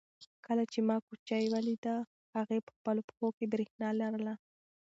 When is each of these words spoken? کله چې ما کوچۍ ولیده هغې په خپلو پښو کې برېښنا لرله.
کله 0.45 0.63
چې 0.71 0.79
ما 0.87 0.97
کوچۍ 1.07 1.43
ولیده 1.53 1.95
هغې 2.35 2.59
په 2.65 2.71
خپلو 2.77 3.01
پښو 3.07 3.27
کې 3.37 3.45
برېښنا 3.53 3.89
لرله. 4.01 4.33